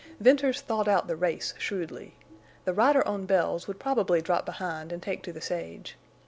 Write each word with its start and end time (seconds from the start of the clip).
Venters 0.19 0.61
thought 0.61 0.87
out 0.87 1.05
the 1.05 1.15
race 1.15 1.53
shrewdly. 1.59 2.15
The 2.65 2.73
rider 2.73 3.07
on 3.07 3.27
Bells 3.27 3.67
would 3.67 3.77
probably 3.79 4.19
drop 4.19 4.47
behind 4.47 4.91
and 4.91 4.99
take 4.99 5.21
to 5.21 5.31
the 5.31 5.41
sage. 5.41 5.95